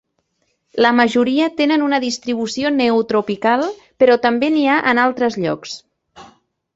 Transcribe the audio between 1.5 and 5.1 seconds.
tenen una distribució neotropical però també n'hi ha en